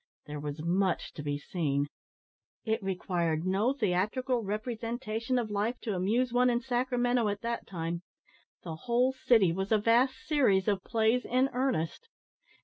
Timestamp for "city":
9.13-9.51